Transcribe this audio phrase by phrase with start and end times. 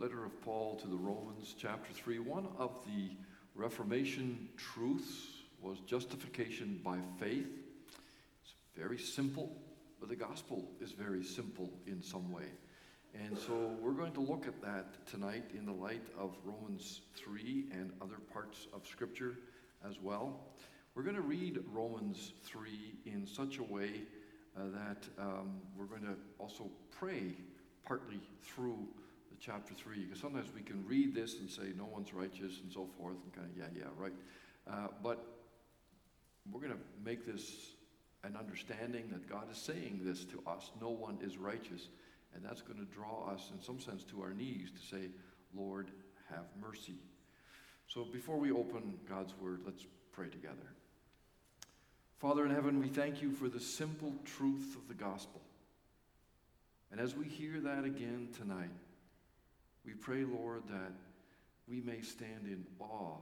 [0.00, 2.20] letter of Paul to the Romans, chapter 3.
[2.20, 3.10] One of the
[3.54, 5.26] Reformation truths
[5.60, 7.46] was justification by faith.
[8.42, 9.52] It's very simple,
[9.98, 12.46] but the gospel is very simple in some way.
[13.14, 17.66] And so we're going to look at that tonight in the light of Romans 3
[17.70, 19.36] and other parts of Scripture
[19.86, 20.40] as well.
[20.94, 22.70] We're going to read Romans 3
[23.04, 23.90] in such a way
[24.56, 27.34] uh, that um, we're going to also pray
[27.84, 28.88] partly through
[29.40, 32.86] chapter 3 because sometimes we can read this and say no one's righteous and so
[32.98, 34.12] forth and kind of yeah yeah right.
[34.70, 35.24] Uh, but
[36.52, 37.72] we're going to make this
[38.22, 40.70] an understanding that god is saying this to us.
[40.80, 41.88] No one is righteous
[42.34, 45.08] and that's going to draw us in some sense to our knees to say
[45.54, 45.90] lord
[46.28, 46.98] have mercy.
[47.88, 50.74] So before we open god's word let's pray together.
[52.18, 55.40] Father in heaven we thank you for the simple truth of the gospel.
[56.92, 58.70] And as we hear that again tonight,
[59.84, 60.92] we pray, Lord, that
[61.68, 63.18] we may stand in awe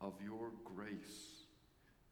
[0.00, 1.44] of your grace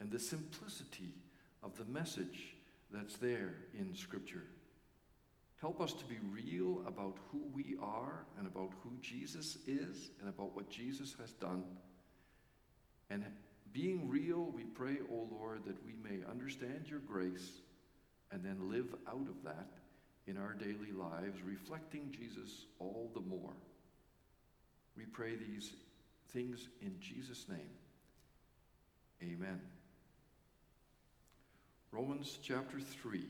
[0.00, 1.14] and the simplicity
[1.62, 2.56] of the message
[2.90, 4.44] that's there in Scripture.
[5.60, 10.28] Help us to be real about who we are and about who Jesus is and
[10.28, 11.64] about what Jesus has done.
[13.08, 13.24] And
[13.72, 17.62] being real, we pray, O oh Lord, that we may understand your grace
[18.30, 19.68] and then live out of that
[20.26, 23.52] in our daily lives, reflecting Jesus all the more.
[24.96, 25.72] We pray these
[26.32, 27.70] things in Jesus' name.
[29.22, 29.60] Amen.
[31.92, 33.24] Romans chapter 3.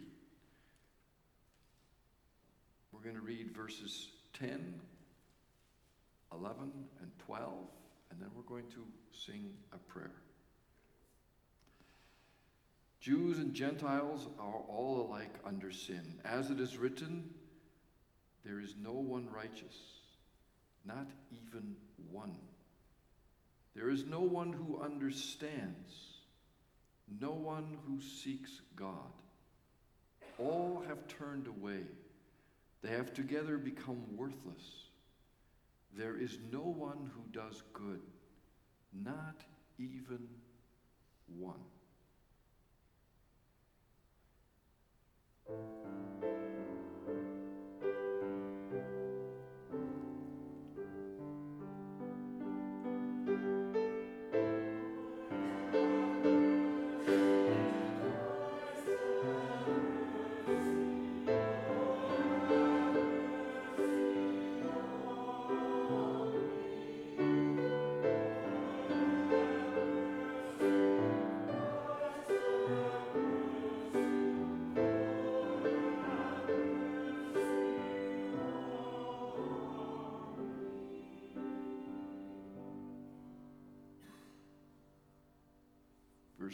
[2.92, 4.80] We're going to read verses 10,
[6.32, 7.52] 11, and 12,
[8.10, 10.12] and then we're going to sing a prayer.
[13.04, 16.18] Jews and Gentiles are all alike under sin.
[16.24, 17.28] As it is written,
[18.46, 19.76] there is no one righteous,
[20.86, 21.76] not even
[22.10, 22.34] one.
[23.76, 25.92] There is no one who understands,
[27.20, 29.12] no one who seeks God.
[30.38, 31.82] All have turned away.
[32.80, 34.64] They have together become worthless.
[35.94, 38.00] There is no one who does good,
[38.94, 39.44] not
[39.78, 40.26] even
[41.38, 41.60] one.
[45.46, 46.03] thank you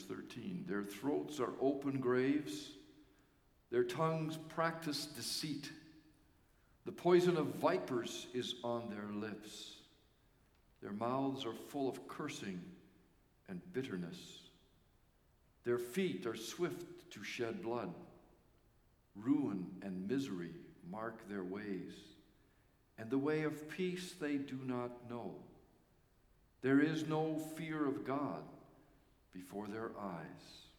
[0.00, 2.70] Verse 13 Their throats are open graves,
[3.70, 5.70] their tongues practice deceit.
[6.86, 9.76] The poison of vipers is on their lips.
[10.82, 12.60] Their mouths are full of cursing
[13.48, 14.18] and bitterness.
[15.64, 17.92] Their feet are swift to shed blood.
[19.14, 20.52] Ruin and misery
[20.90, 21.92] mark their ways,
[22.98, 25.34] and the way of peace they do not know.
[26.62, 28.42] There is no fear of God
[29.32, 30.69] before their eyes.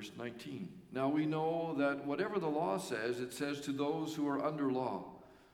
[0.00, 0.66] Verse 19.
[0.92, 4.72] Now we know that whatever the law says, it says to those who are under
[4.72, 5.04] law,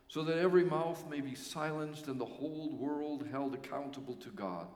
[0.07, 4.69] so that every mouth may be silenced and the whole world held accountable to God.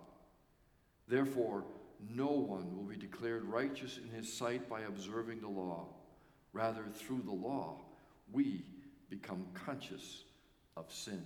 [1.06, 1.62] Therefore,
[2.12, 5.86] no one will be declared righteous in his sight by observing the law.
[6.52, 7.80] Rather, through the law,
[8.32, 8.64] we
[9.08, 10.24] become conscious
[10.76, 11.24] of sin.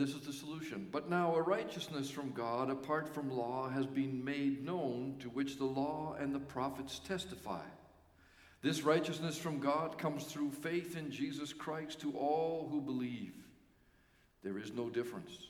[0.00, 0.88] This is the solution.
[0.90, 5.58] But now a righteousness from God apart from law has been made known, to which
[5.58, 7.62] the law and the prophets testify.
[8.62, 13.34] This righteousness from God comes through faith in Jesus Christ to all who believe.
[14.42, 15.48] There is no difference,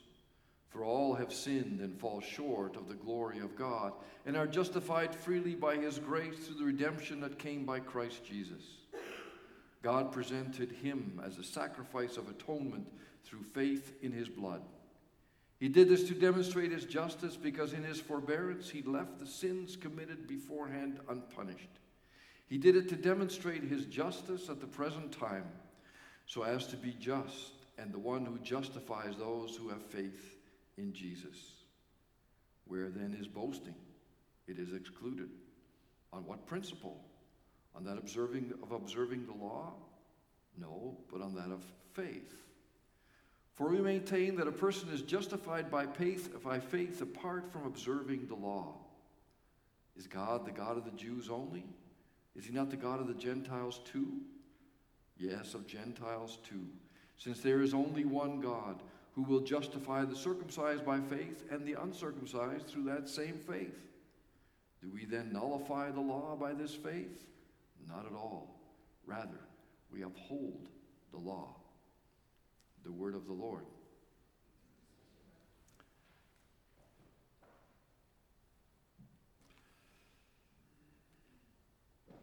[0.69, 3.93] for all have sinned and fall short of the glory of God,
[4.25, 8.63] and are justified freely by his grace through the redemption that came by Christ Jesus.
[9.81, 12.87] God presented him as a sacrifice of atonement
[13.23, 14.61] through faith in his blood.
[15.59, 19.75] He did this to demonstrate his justice because in his forbearance he left the sins
[19.75, 21.69] committed beforehand unpunished.
[22.47, 25.45] He did it to demonstrate his justice at the present time,
[26.25, 30.37] so as to be just and the one who justifies those who have faith
[30.77, 31.37] in Jesus.
[32.65, 33.75] Where then is boasting?
[34.47, 35.29] It is excluded.
[36.11, 37.03] On what principle?
[37.75, 39.73] On that observing of observing the law?
[40.57, 41.63] No, but on that of
[41.93, 42.33] faith.
[43.61, 48.25] For we maintain that a person is justified by faith, by faith apart from observing
[48.25, 48.73] the law.
[49.95, 51.65] Is God the God of the Jews only?
[52.35, 54.13] Is he not the God of the Gentiles too?
[55.15, 56.65] Yes, of Gentiles too,
[57.17, 58.81] since there is only one God
[59.13, 63.79] who will justify the circumcised by faith and the uncircumcised through that same faith.
[64.81, 67.25] Do we then nullify the law by this faith?
[67.87, 68.59] Not at all.
[69.05, 69.39] Rather,
[69.93, 70.67] we uphold
[71.11, 71.60] the law
[72.83, 73.63] the word of the Lord.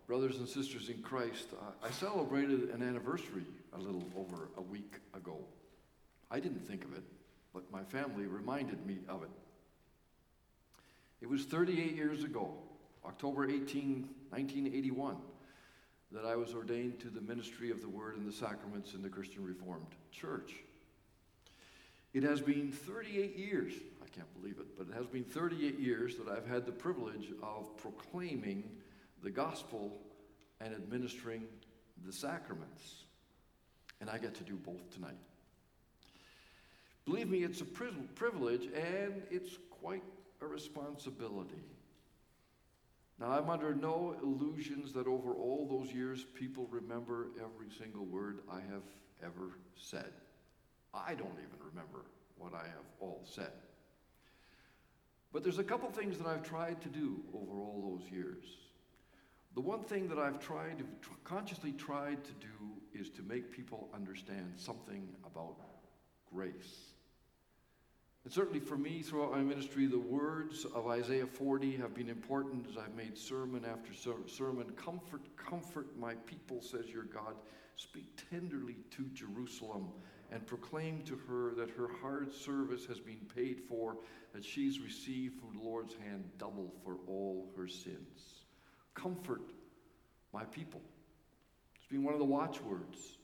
[0.06, 1.48] Brothers and sisters in Christ,
[1.84, 3.44] I celebrated an anniversary
[3.74, 5.36] a little over a week ago.
[6.30, 7.02] I didn't think of it,
[7.52, 9.28] but my family reminded me of it.
[11.20, 12.54] It was 38 years ago,
[13.04, 15.16] October 18, 1981
[16.12, 19.08] that I was ordained to the ministry of the Word and the sacraments in the
[19.08, 20.54] Christian Reformed Church.
[22.14, 26.16] It has been 38 years, I can't believe it, but it has been 38 years
[26.16, 28.64] that I've had the privilege of proclaiming
[29.22, 29.98] the gospel
[30.60, 31.44] and administering
[32.06, 33.04] the sacraments.
[34.00, 35.18] And I get to do both tonight.
[37.04, 40.04] Believe me, it's a privilege and it's quite
[40.40, 41.64] a responsibility.
[43.20, 48.38] Now, I'm under no illusions that over all those years, people remember every single word
[48.50, 48.84] I have
[49.24, 50.12] ever said.
[50.94, 52.06] I don't even remember
[52.36, 53.52] what I have all said.
[55.32, 58.44] But there's a couple things that I've tried to do over all those years.
[59.54, 60.84] The one thing that I've tried,
[61.24, 62.46] consciously tried to do,
[62.98, 65.56] is to make people understand something about
[66.32, 66.92] grace.
[68.24, 72.66] And certainly for me, throughout my ministry, the words of Isaiah 40 have been important
[72.68, 73.92] as I've made sermon after
[74.26, 74.70] sermon.
[74.72, 77.36] Comfort, comfort my people, says your God.
[77.76, 79.88] Speak tenderly to Jerusalem
[80.30, 83.96] and proclaim to her that her hard service has been paid for,
[84.34, 88.44] that she's received from the Lord's hand double for all her sins.
[88.94, 89.52] Comfort
[90.34, 90.82] my people.
[91.76, 93.16] It's been one of the watchwords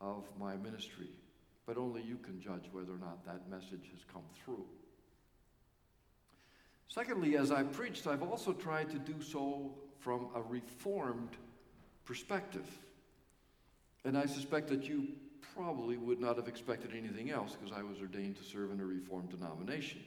[0.00, 1.10] of my ministry
[1.70, 4.64] but only you can judge whether or not that message has come through.
[6.88, 11.28] Secondly, as I preached, I've also tried to do so from a reformed
[12.04, 12.66] perspective.
[14.04, 15.10] And I suspect that you
[15.54, 18.84] probably would not have expected anything else because I was ordained to serve in a
[18.84, 20.00] reformed denomination.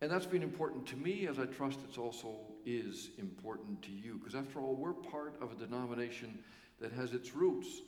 [0.00, 4.14] And that's been important to me as I trust it also is important to you
[4.14, 6.40] because after all, we're part of a denomination
[6.80, 7.82] that has its roots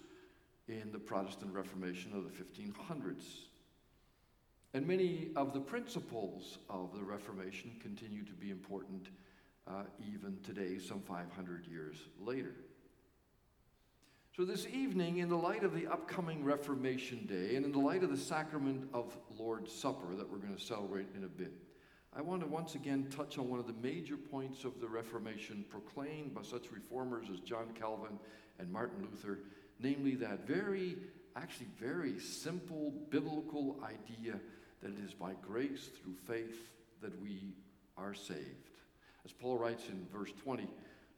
[0.69, 3.47] in the Protestant Reformation of the 1500s.
[4.73, 9.09] And many of the principles of the Reformation continue to be important
[9.69, 12.55] uh, even today, some 500 years later.
[14.37, 18.03] So, this evening, in the light of the upcoming Reformation Day and in the light
[18.03, 21.53] of the sacrament of Lord's Supper that we're going to celebrate in a bit,
[22.17, 25.65] I want to once again touch on one of the major points of the Reformation
[25.69, 28.19] proclaimed by such reformers as John Calvin
[28.59, 29.39] and Martin Luther
[29.81, 30.97] namely that very,
[31.37, 34.39] actually very simple biblical idea
[34.83, 37.55] that it is by grace through faith that we
[37.97, 38.71] are saved.
[39.25, 40.69] As Paul writes in verse 20,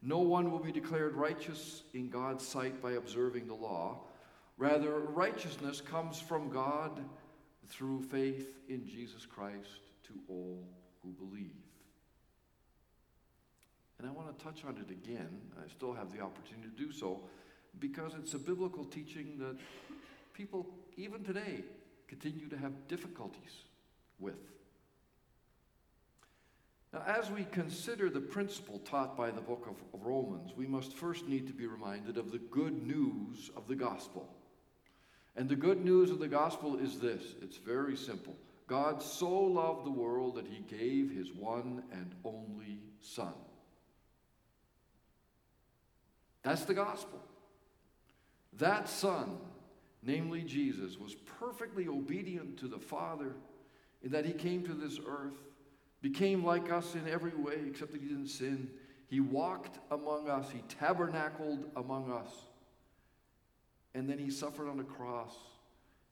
[0.03, 4.03] no one will be declared righteous in God's sight by observing the law.
[4.59, 7.01] Rather, righteousness comes from God
[7.69, 10.63] through faith in Jesus Christ to all
[11.03, 11.51] who believe.
[13.99, 15.41] And I want to touch on it again.
[15.59, 17.23] I still have the opportunity to do so
[17.81, 19.57] because it's a biblical teaching that
[20.35, 20.67] people,
[20.97, 21.63] even today,
[22.09, 23.65] continue to have difficulties
[24.19, 24.37] with.
[26.93, 31.27] Now, as we consider the principle taught by the book of, Romans, we must first
[31.27, 34.29] need to be reminded of the good news of the gospel.
[35.35, 38.37] And the good news of the gospel is this it's very simple.
[38.67, 43.35] God so loved the world that he gave his one and only Son.
[46.43, 47.21] That's the gospel.
[48.59, 49.39] That Son,
[50.03, 53.35] namely Jesus, was perfectly obedient to the Father
[54.03, 55.37] in that he came to this earth,
[56.01, 58.71] became like us in every way except that he didn't sin.
[59.09, 62.31] He walked among us, he tabernacled among us,
[63.95, 65.35] and then he suffered on a cross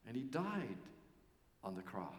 [0.06, 0.78] and he died
[1.62, 2.14] on the cross.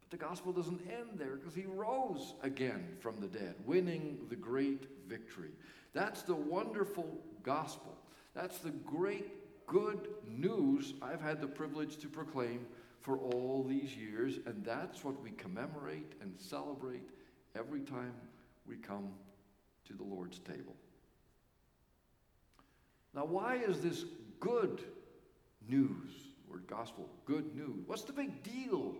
[0.00, 4.36] But the gospel doesn't end there because he rose again from the dead, winning the
[4.36, 5.50] great victory.
[5.92, 7.96] That's the wonderful gospel.
[8.36, 12.66] That's the great good news I've had the privilege to proclaim
[13.00, 17.08] for all these years, and that's what we commemorate and celebrate
[17.58, 18.12] every time
[18.68, 19.08] we come
[19.86, 20.76] to the Lord's table.
[23.14, 24.04] Now, why is this
[24.38, 24.82] good
[25.66, 26.10] news?
[26.46, 27.84] Word gospel, good news.
[27.86, 28.96] What's the big deal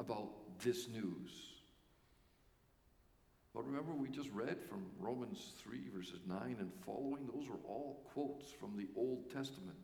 [0.00, 0.30] about
[0.64, 1.59] this news?
[3.54, 7.26] But remember, we just read from Romans 3, verses 9 and following.
[7.26, 9.76] Those are all quotes from the Old Testament.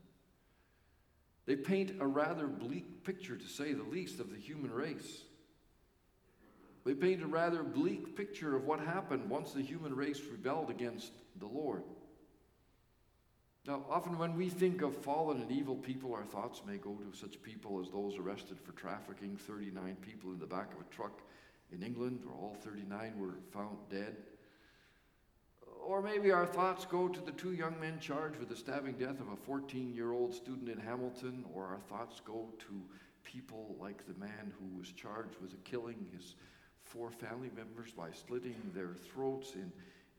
[1.46, 5.23] They paint a rather bleak picture, to say the least, of the human race.
[6.85, 11.12] They paint a rather bleak picture of what happened once the human race rebelled against
[11.40, 11.82] the Lord.
[13.66, 17.18] Now, often when we think of fallen and evil people, our thoughts may go to
[17.18, 21.23] such people as those arrested for trafficking 39 people in the back of a truck
[21.73, 24.16] in England, where all 39 were found dead.
[25.87, 29.20] Or maybe our thoughts go to the two young men charged with the stabbing death
[29.20, 32.82] of a 14 year old student in Hamilton, or our thoughts go to
[33.23, 36.35] people like the man who was charged with killing his
[36.85, 39.73] four family members by slitting their throats in,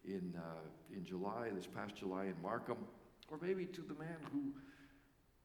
[0.06, 2.78] in, uh, in July, this past July in Markham.
[3.30, 4.54] Or maybe to the man who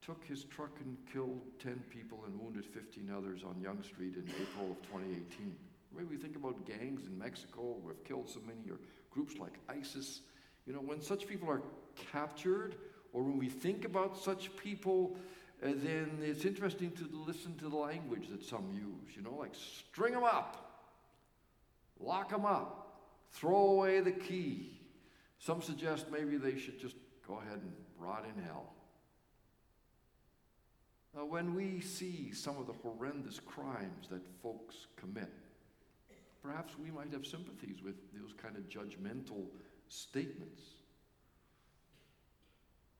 [0.04, 4.28] took his truck and killed 10 people and wounded 15 others on Yonge Street in
[4.40, 5.54] April of 2018.
[5.94, 8.78] Maybe we think about gangs in Mexico who have killed so many, or
[9.11, 10.22] groups like ISIS.
[10.66, 11.62] You know, when such people are
[12.12, 12.76] captured,
[13.12, 15.16] or when we think about such people,
[15.62, 19.16] uh, then it's interesting to listen to the language that some use.
[19.16, 20.88] You know, like string them up,
[22.00, 23.00] lock them up,
[23.32, 24.78] throw away the key.
[25.38, 26.96] Some suggest maybe they should just
[27.26, 28.72] go ahead and rot in hell.
[31.14, 35.30] Now, when we see some of the horrendous crimes that folks commit,
[36.42, 39.46] perhaps we might have sympathies with those kind of judgmental
[39.88, 40.62] statements.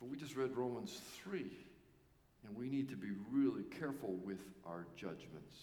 [0.01, 1.45] But we just read Romans 3,
[2.47, 5.57] and we need to be really careful with our judgments.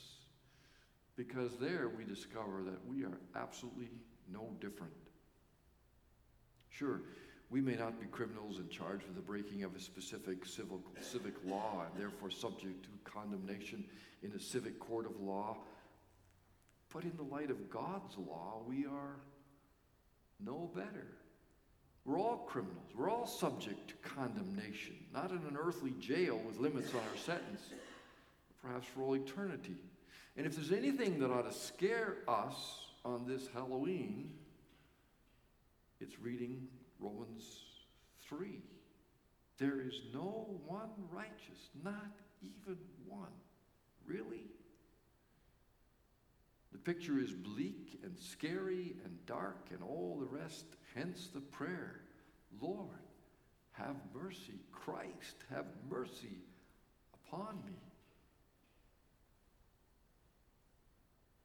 [1.15, 3.89] Because there we discover that we are absolutely
[4.31, 4.93] no different.
[6.69, 7.01] Sure,
[7.49, 11.33] we may not be criminals and charged with the breaking of a specific civil, civic
[11.45, 13.83] law and therefore subject to condemnation
[14.23, 15.57] in a civic court of law.
[16.93, 19.17] But in the light of God's law, we are
[20.39, 21.07] no better.
[22.05, 22.91] We're all criminals.
[22.95, 27.61] We're all subject to condemnation, not in an earthly jail with limits on our sentence,
[28.63, 29.77] perhaps for all eternity.
[30.35, 32.55] And if there's anything that ought to scare us
[33.05, 34.33] on this Halloween,
[35.99, 36.67] it's reading
[36.99, 37.43] Romans
[38.27, 38.61] 3.
[39.57, 42.77] There is no one righteous, not even
[43.07, 43.27] one.
[44.05, 44.45] Really?
[46.71, 52.01] The picture is bleak and scary and dark and all the rest, hence the prayer
[52.61, 52.87] Lord,
[53.73, 54.59] have mercy.
[54.71, 56.41] Christ, have mercy
[57.13, 57.73] upon me.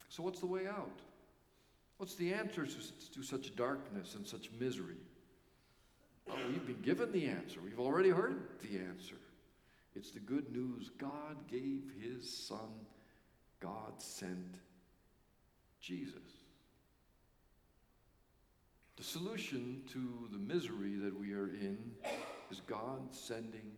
[0.08, 1.00] So, what's the way out?
[1.98, 4.96] What's the answer to, to such darkness and such misery?
[6.26, 7.60] Well, we've been given the answer.
[7.62, 9.16] We've already heard the answer.
[9.94, 12.70] It's the good news God gave his son,
[13.60, 14.56] God sent
[15.84, 16.14] Jesus.
[18.96, 21.78] The solution to the misery that we are in
[22.50, 23.72] is God sending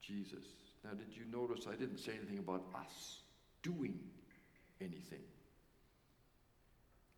[0.00, 0.44] Jesus.
[0.82, 3.20] Now, did you notice I didn't say anything about us
[3.62, 3.98] doing
[4.80, 5.20] anything?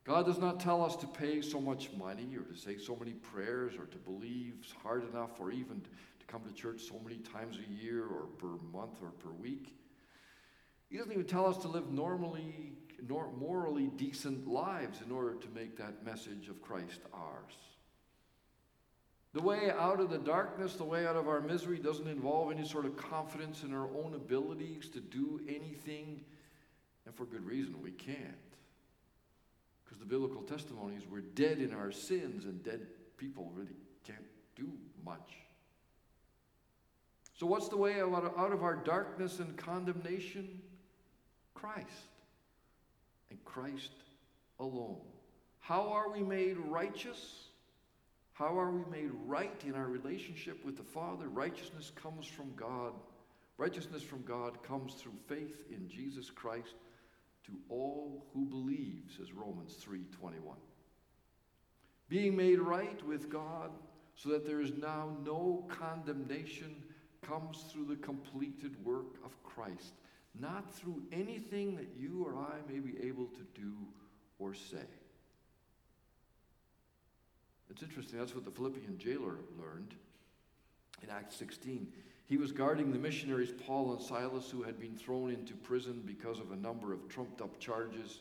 [0.05, 3.13] God does not tell us to pay so much money or to say so many
[3.13, 5.81] prayers or to believe hard enough or even
[6.21, 9.77] to come to church so many times a year or per month or per week.
[10.89, 12.73] He doesn't even tell us to live normally,
[13.09, 17.55] nor morally decent lives in order to make that message of Christ ours.
[19.33, 22.67] The way out of the darkness, the way out of our misery, doesn't involve any
[22.67, 26.25] sort of confidence in our own abilities to do anything,
[27.05, 28.19] and for good reason, we can't.
[29.85, 32.87] Because the biblical testimony is we're dead in our sins, and dead
[33.19, 34.25] people really can't
[34.55, 34.73] do
[35.05, 35.35] much.
[37.35, 40.63] So, what's the way out of our darkness and condemnation?
[41.55, 42.16] Christ.
[43.57, 43.91] Christ
[44.61, 45.01] alone.
[45.61, 47.49] How are we made righteous?
[48.35, 51.29] How are we made right in our relationship with the Father?
[51.29, 52.93] Righteousness comes from God.
[53.57, 56.75] Righteousness from God comes through faith in Jesus Christ
[57.47, 60.59] to all who believe, says Romans 3:21.
[62.11, 63.71] Being made right with God
[64.17, 66.83] so that there is now no condemnation
[67.23, 69.95] comes through the completed work of Christ,
[70.41, 73.73] not through anything that you or I may be able to do
[74.39, 74.85] or say.
[77.71, 79.95] It's interesting, that's what the Philippian jailer learned
[81.03, 81.89] in Acts 16.
[82.27, 86.41] He was guarding the missionaries, Paul and Silas, who had been thrown into prison because
[86.41, 88.21] of a number of trumped up charges.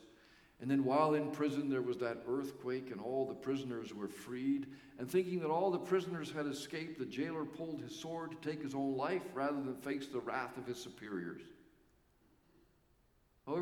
[0.62, 4.68] And then while in prison, there was that earthquake, and all the prisoners were freed.
[5.00, 8.62] And thinking that all the prisoners had escaped, the jailer pulled his sword to take
[8.62, 11.42] his own life rather than face the wrath of his superiors.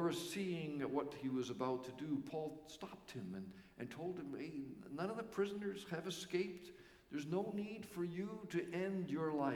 [0.03, 4.36] However, seeing what he was about to do, Paul stopped him and, and told him,
[4.38, 4.51] Hey,
[4.93, 6.72] none of the prisoners have escaped.
[7.10, 9.55] There's no need for you to end your life.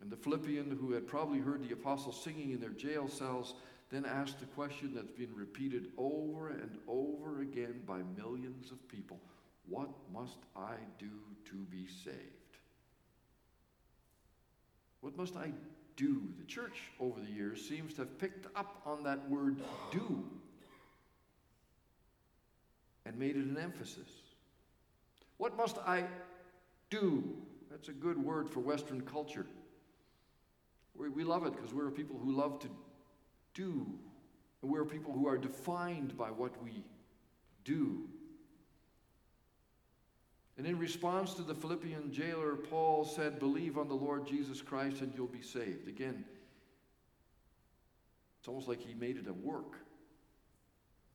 [0.00, 3.56] And the Philippian, who had probably heard the apostles singing in their jail cells,
[3.90, 9.20] then asked the question that's been repeated over and over again by millions of people
[9.68, 11.10] What must I do
[11.50, 12.16] to be saved?
[15.02, 15.52] What must I
[15.96, 16.22] do?
[16.38, 19.56] The church over the years seems to have picked up on that word
[19.90, 20.24] do
[23.04, 24.08] and made it an emphasis.
[25.38, 26.04] What must I
[26.90, 27.24] do?
[27.70, 29.46] That's a good word for Western culture.
[30.94, 32.68] We, we love it because we're people who love to
[33.54, 33.86] do.
[34.62, 36.84] And we're people who are defined by what we
[37.64, 38.04] do.
[40.62, 45.00] And in response to the Philippian jailer, Paul said, Believe on the Lord Jesus Christ
[45.00, 45.88] and you'll be saved.
[45.88, 46.24] Again,
[48.38, 49.74] it's almost like he made it a work.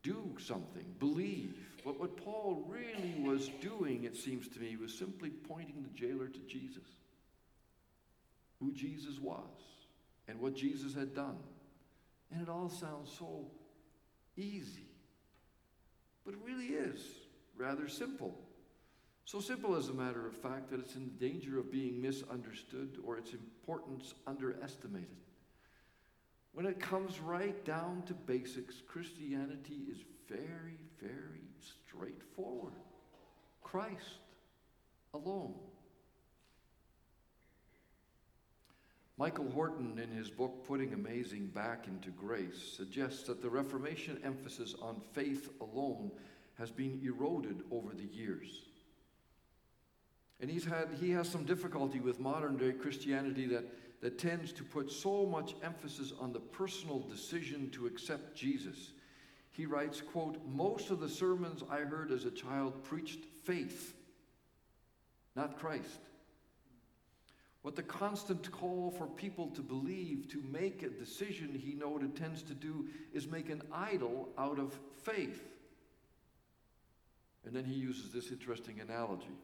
[0.02, 1.54] Do something, believe.
[1.82, 6.28] But what Paul really was doing, it seems to me, was simply pointing the jailer
[6.28, 6.84] to Jesus,
[8.60, 9.48] who Jesus was,
[10.28, 11.38] and what Jesus had done.
[12.30, 13.46] And it all sounds so
[14.36, 14.90] easy.
[16.26, 17.00] But it really is
[17.56, 18.38] rather simple.
[19.28, 23.18] So simple, as a matter of fact, that it's in danger of being misunderstood or
[23.18, 25.18] its importance underestimated.
[26.54, 29.98] When it comes right down to basics, Christianity is
[30.30, 32.72] very, very straightforward.
[33.62, 34.22] Christ
[35.12, 35.56] alone.
[39.18, 44.74] Michael Horton, in his book Putting Amazing Back into Grace, suggests that the Reformation emphasis
[44.80, 46.12] on faith alone
[46.56, 48.67] has been eroded over the years.
[50.40, 53.64] And he's had, he has some difficulty with modern day Christianity that,
[54.00, 58.92] that tends to put so much emphasis on the personal decision to accept Jesus.
[59.50, 63.94] He writes, quote, most of the sermons I heard as a child preached faith,
[65.34, 66.00] not Christ.
[67.62, 72.42] What the constant call for people to believe, to make a decision, he noted, tends
[72.44, 75.42] to do is make an idol out of faith.
[77.44, 79.36] And then he uses this interesting analogy.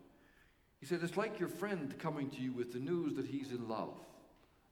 [0.84, 3.70] He said, It's like your friend coming to you with the news that he's in
[3.70, 3.98] love.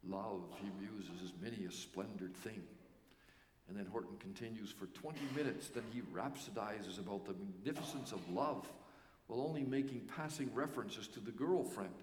[0.07, 2.63] Love, he muses, is many a splendid thing.
[3.67, 8.71] And then Horton continues for 20 minutes, then he rhapsodizes about the magnificence of love
[9.27, 11.95] while only making passing references to the girlfriend.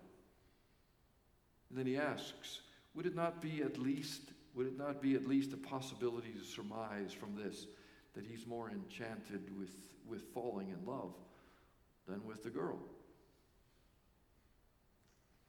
[1.69, 2.61] And then he asks,
[2.95, 4.21] would it not be at least
[4.55, 7.67] would it not be at least a possibility to surmise from this
[8.15, 9.75] that he's more enchanted with,
[10.07, 11.13] with falling in love
[12.07, 12.79] than with the girl?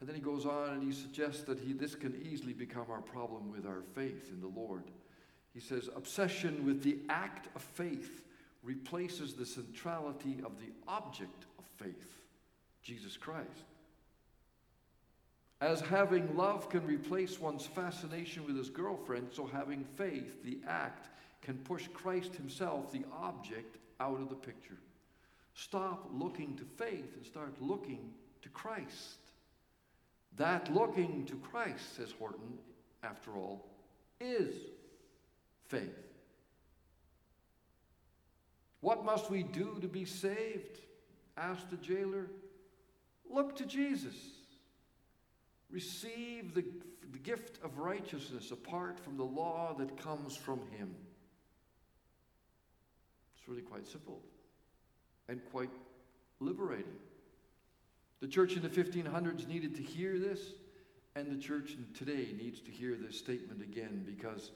[0.01, 3.03] And then he goes on and he suggests that he, this can easily become our
[3.03, 4.85] problem with our faith in the Lord.
[5.53, 8.23] He says, obsession with the act of faith
[8.63, 12.23] replaces the centrality of the object of faith,
[12.83, 13.49] Jesus Christ.
[15.61, 21.09] As having love can replace one's fascination with his girlfriend, so having faith, the act,
[21.43, 24.79] can push Christ himself, the object, out of the picture.
[25.55, 29.19] Stop looking to faith and start looking to Christ.
[30.37, 32.59] That looking to Christ, says Horton,
[33.03, 33.67] after all,
[34.21, 34.55] is
[35.69, 35.97] faith.
[38.81, 40.81] What must we do to be saved?
[41.37, 42.27] asked the jailer.
[43.31, 44.15] Look to Jesus
[45.71, 46.65] receive the,
[47.13, 50.95] the gift of righteousness apart from the law that comes from him.
[53.37, 54.21] It's really quite simple
[55.29, 55.71] and quite
[56.41, 56.93] liberating.
[58.21, 60.41] The church in the 1500s needed to hear this,
[61.17, 64.51] and the church today needs to hear this statement again because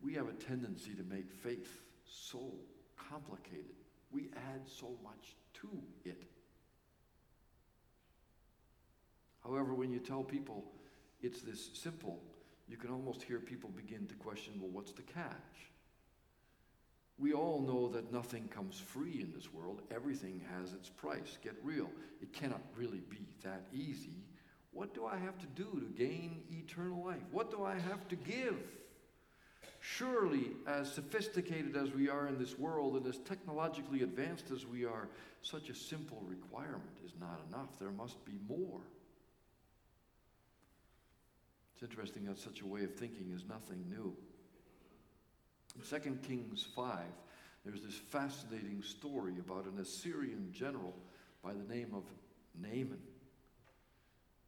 [0.00, 2.52] we have a tendency to make faith so
[3.10, 3.76] complicated.
[4.10, 5.68] We add so much to
[6.04, 6.24] it.
[9.44, 10.64] However, when you tell people
[11.22, 12.22] it's this simple,
[12.68, 15.70] you can almost hear people begin to question well, what's the catch?
[17.18, 19.80] We all know that nothing comes free in this world.
[19.90, 21.38] Everything has its price.
[21.42, 21.90] Get real.
[22.20, 24.22] It cannot really be that easy.
[24.72, 27.22] What do I have to do to gain eternal life?
[27.30, 28.56] What do I have to give?
[29.80, 34.84] Surely, as sophisticated as we are in this world and as technologically advanced as we
[34.84, 35.08] are,
[35.40, 37.78] such a simple requirement is not enough.
[37.78, 38.80] There must be more.
[41.72, 44.14] It's interesting that such a way of thinking is nothing new.
[45.76, 46.98] In 2 Kings 5,
[47.64, 50.94] there's this fascinating story about an Assyrian general
[51.42, 52.04] by the name of
[52.60, 53.00] Naaman.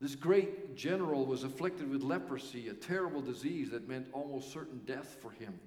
[0.00, 5.16] This great general was afflicted with leprosy, a terrible disease that meant almost certain death
[5.20, 5.58] for him.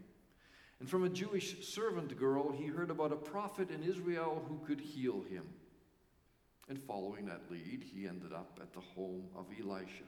[0.80, 4.80] And from a Jewish servant girl, he heard about a prophet in Israel who could
[4.80, 5.44] heal him.
[6.70, 10.06] And following that lead, he ended up at the home of Elisha.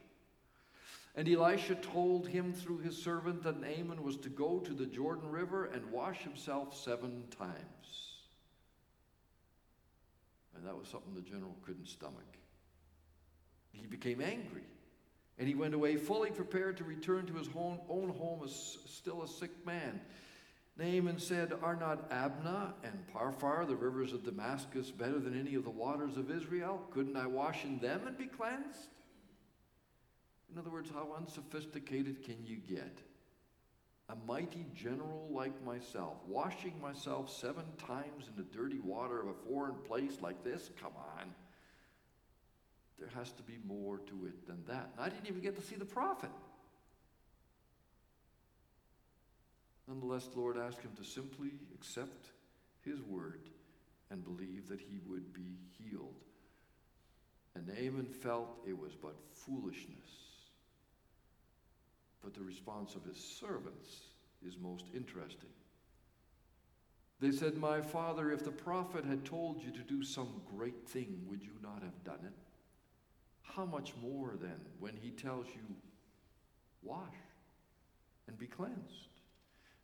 [1.15, 5.29] And Elisha told him through his servant that Naaman was to go to the Jordan
[5.29, 8.13] River and wash himself seven times.
[10.55, 12.37] And that was something the general couldn't stomach.
[13.73, 14.63] He became angry.
[15.37, 19.27] And he went away fully prepared to return to his own, home as still a
[19.27, 19.99] sick man.
[20.77, 25.63] Naaman said, Are not Abana and Pharpar, the rivers of Damascus, better than any of
[25.63, 26.87] the waters of Israel?
[26.91, 28.89] Couldn't I wash in them and be cleansed?
[30.53, 32.99] In other words, how unsophisticated can you get?
[34.09, 39.33] A mighty general like myself, washing myself seven times in the dirty water of a
[39.47, 40.69] foreign place like this?
[40.79, 41.33] Come on.
[42.99, 44.91] There has to be more to it than that.
[44.95, 46.29] And I didn't even get to see the prophet.
[49.87, 52.27] Nonetheless, the Lord asked him to simply accept
[52.85, 53.41] his word
[54.11, 56.13] and believe that he would be healed.
[57.55, 60.22] And Naaman felt it was but foolishness
[62.23, 63.89] but the response of his servants
[64.45, 65.49] is most interesting.
[67.19, 71.21] They said, My father, if the prophet had told you to do some great thing,
[71.29, 72.33] would you not have done it?
[73.41, 75.75] How much more then when he tells you,
[76.81, 77.15] Wash
[78.27, 79.07] and be cleansed?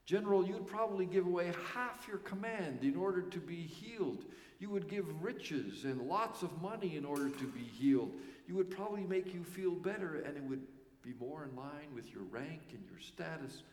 [0.05, 4.25] General, you'd probably give away half your command in order to be healed.
[4.59, 8.11] You would give riches and lots of money in order to be healed.
[8.47, 10.63] You would probably make you feel better, and it would
[11.09, 13.63] be more in line with your rank and your status.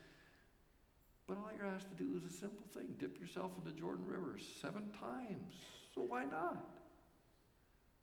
[1.26, 4.06] But all you're asked to do is a simple thing dip yourself in the Jordan
[4.06, 5.54] River seven times.
[5.94, 6.64] So why not?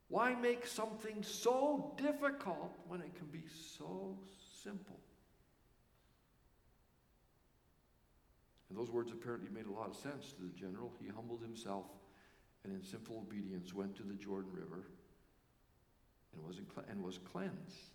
[0.10, 3.44] Why make something so difficult when it can be
[3.78, 4.18] so
[4.64, 5.00] simple?
[8.70, 10.92] And those words apparently made a lot of sense to the general.
[11.02, 11.86] He humbled himself
[12.64, 14.84] and in simple obedience went to the Jordan River
[16.34, 17.93] and was, and was cleansed.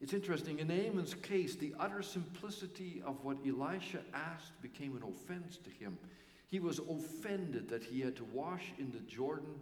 [0.00, 5.58] It's interesting, in Naaman's case, the utter simplicity of what Elisha asked became an offense
[5.58, 5.98] to him.
[6.46, 9.54] He was offended that he had to wash in the Jordan,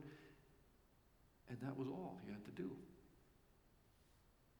[1.48, 2.70] and that was all he had to do.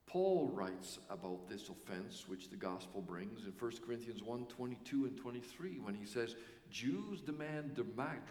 [0.07, 5.17] Paul writes about this offense which the gospel brings in 1 Corinthians 1 22 and
[5.17, 6.37] 23 when he says,
[6.71, 7.75] Jews demand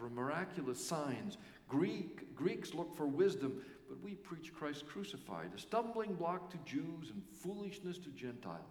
[0.10, 6.50] miraculous signs, Greek, Greeks look for wisdom, but we preach Christ crucified, a stumbling block
[6.52, 8.62] to Jews and foolishness to Gentiles.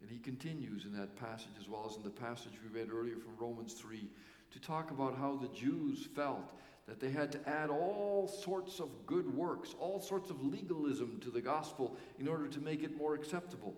[0.00, 3.16] And he continues in that passage, as well as in the passage we read earlier
[3.16, 4.08] from Romans 3,
[4.52, 6.52] to talk about how the Jews felt
[6.86, 11.30] that they had to add all sorts of good works, all sorts of legalism to
[11.30, 13.74] the gospel in order to make it more acceptable.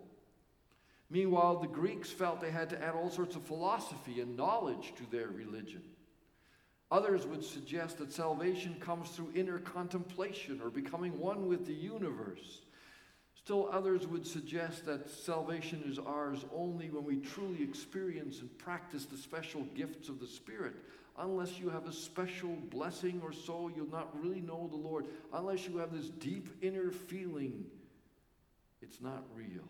[1.11, 5.11] Meanwhile, the Greeks felt they had to add all sorts of philosophy and knowledge to
[5.11, 5.83] their religion.
[6.91, 12.63] Others would suggest that salvation comes through inner contemplation or becoming one with the universe.
[13.35, 19.05] Still, others would suggest that salvation is ours only when we truly experience and practice
[19.05, 20.75] the special gifts of the Spirit.
[21.19, 25.07] Unless you have a special blessing or so, you'll not really know the Lord.
[25.33, 27.65] Unless you have this deep inner feeling,
[28.81, 29.65] it's not real.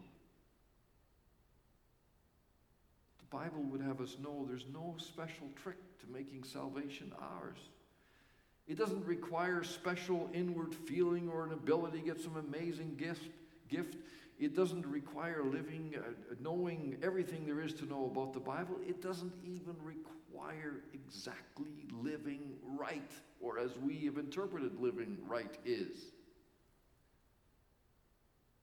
[3.17, 7.58] The Bible would have us know there's no special trick to making salvation ours.
[8.66, 13.30] It doesn't require special inward feeling or an ability to get some amazing gift.
[13.68, 13.96] gift.
[14.38, 18.76] It doesn't require living, uh, knowing everything there is to know about the Bible.
[18.86, 23.10] It doesn't even require exactly living right,
[23.40, 25.98] or as we have interpreted living right is.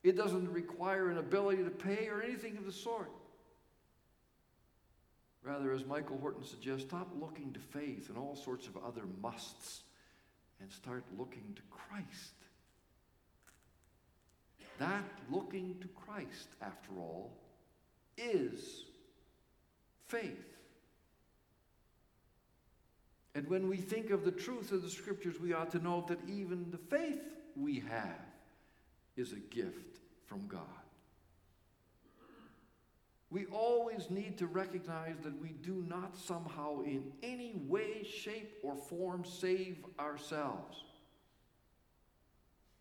[0.03, 3.09] It doesn't require an ability to pay or anything of the sort.
[5.45, 9.83] Rather, as Michael Horton suggests, stop looking to faith and all sorts of other musts
[10.59, 12.33] and start looking to Christ.
[14.79, 17.31] That looking to Christ, after all,
[18.17, 18.85] is
[20.07, 20.57] faith.
[23.35, 26.19] And when we think of the truth of the scriptures, we ought to note that
[26.27, 27.21] even the faith
[27.55, 28.19] we have
[29.15, 30.84] is a gift from God.
[33.35, 38.77] We always need to recognize that we do not somehow, in any way, shape, or
[38.77, 40.85] form, save ourselves.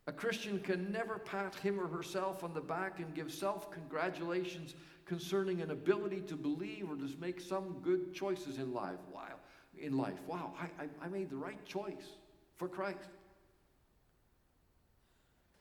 [0.07, 4.77] A Christian can never pat him or herself on the back and give self congratulations
[5.07, 9.01] concerning an ability to believe or to make some good choices in life.
[9.13, 9.41] Wow,
[9.77, 10.21] in life.
[10.25, 12.13] Wow, I, I, I made the right choice
[12.55, 13.09] for Christ.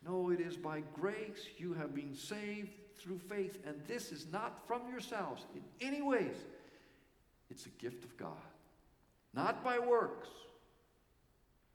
[0.06, 2.69] No, it is by grace you have been saved
[3.04, 6.36] through faith, and this is not from yourselves in any ways.
[7.50, 8.32] It's a gift of God,
[9.34, 10.30] not by works,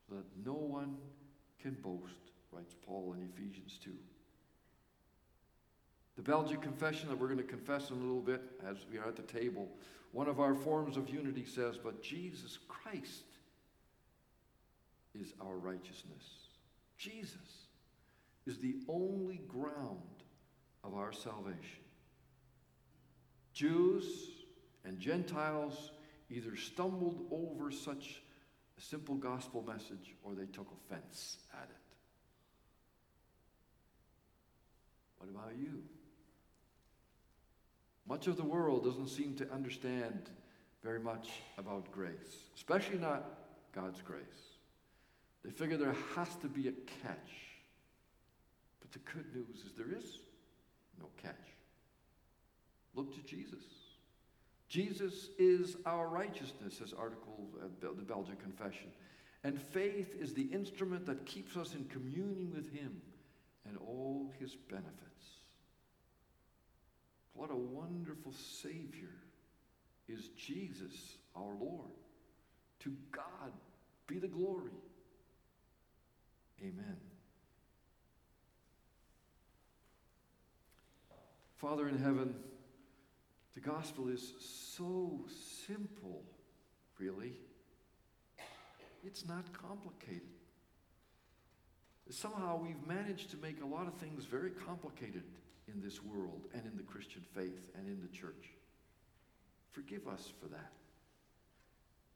[0.09, 0.97] so that no one
[1.61, 3.91] can boast, writes Paul in Ephesians 2.
[6.17, 9.07] The Belgic confession that we're going to confess in a little bit as we are
[9.07, 9.69] at the table,
[10.13, 13.25] one of our forms of unity says, But Jesus Christ
[15.15, 16.25] is our righteousness.
[16.97, 17.67] Jesus
[18.47, 20.18] is the only ground
[20.85, 21.83] of our salvation.
[23.53, 24.05] Jews
[24.85, 25.91] and Gentiles
[26.31, 28.23] either stumbled over such
[28.77, 31.77] a simple gospel message or they took offense at it.
[35.19, 35.83] What about you?
[38.09, 40.31] Much of the world doesn't seem to understand
[40.83, 43.25] very much about grace, especially not
[43.75, 44.23] God's grace.
[45.45, 47.33] They figure there has to be a catch.
[48.81, 50.21] But the good news is there is
[50.99, 51.35] no catch.
[52.95, 53.63] Look to Jesus.
[54.69, 58.91] Jesus is our righteousness, says Article uh, the Belgian Confession.
[59.45, 63.01] And faith is the instrument that keeps us in communion with Him
[63.67, 64.99] and all His benefits.
[67.35, 69.15] What a wonderful Savior
[70.09, 71.91] is Jesus, our Lord.
[72.81, 73.53] To God
[74.07, 74.73] be the glory.
[76.61, 76.97] Amen.
[81.59, 82.35] Father in heaven,
[83.55, 85.21] the gospel is so
[85.67, 86.23] simple,
[87.01, 87.33] really.
[89.05, 90.23] It's not complicated.
[92.11, 95.25] Somehow we've managed to make a lot of things very complicated
[95.67, 98.51] in this world and in the Christian faith and in the church.
[99.73, 100.73] Forgive us for that.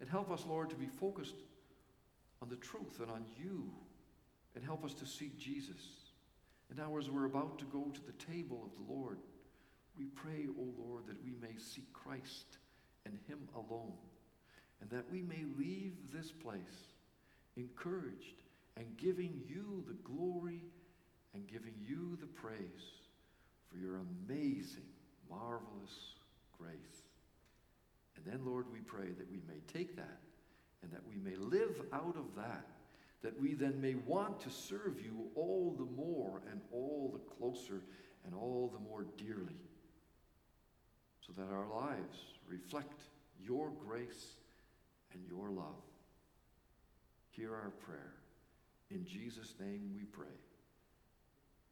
[0.00, 1.35] And help us, Lord, to be focused
[2.40, 3.70] on the truth and on you.
[4.55, 6.12] And help us to seek Jesus.
[6.70, 9.18] And now, as we're about to go to the table of the Lord,
[9.98, 12.59] we pray, O Lord, that we may seek Christ
[13.05, 13.92] and Him alone.
[14.81, 16.92] And that we may leave this place
[17.57, 18.42] encouraged
[18.76, 20.62] and giving you the glory
[21.35, 22.59] and giving you the praise
[23.70, 24.88] for your amazing,
[25.31, 26.14] marvelous
[26.59, 27.07] grace.
[28.16, 30.18] And then, Lord, we pray that we may take that
[30.83, 32.66] and that we may live out of that,
[33.22, 37.83] that we then may want to serve you all the more and all the closer
[38.24, 39.57] and all the more dearly,
[41.26, 43.00] so that our lives reflect
[43.40, 44.35] your grace
[45.12, 45.82] and your love.
[47.30, 48.12] Hear our prayer.
[48.90, 50.26] In Jesus' name we pray.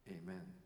[0.08, 0.59] Amen.